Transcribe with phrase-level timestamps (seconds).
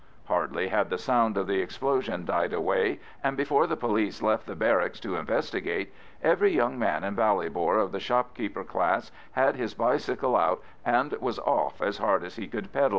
[0.25, 4.55] Hardly had the sound of the explosion died away, and before the police left the
[4.55, 5.93] barracks to investigate,
[6.23, 11.37] every young man in Ballybor of the shopkeeper class had his bicycle out and was
[11.37, 12.89] off as hard as he could pedal.